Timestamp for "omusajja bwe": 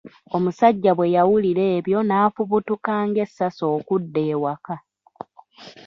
0.35-1.13